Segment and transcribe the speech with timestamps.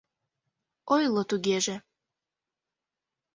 [0.93, 1.75] —Ойло тугеже.